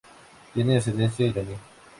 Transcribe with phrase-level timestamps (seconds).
[0.55, 1.53] Tiene ascendencia Iraní.